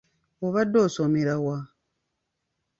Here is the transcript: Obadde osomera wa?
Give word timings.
Obadde 0.45 0.77
osomera 0.87 1.35
wa? 1.45 1.57